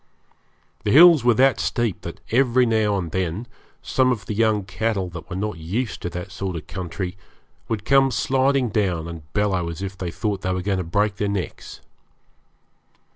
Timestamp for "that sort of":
6.09-6.65